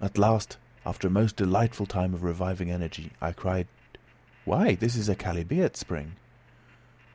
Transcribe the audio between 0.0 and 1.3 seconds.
At last after a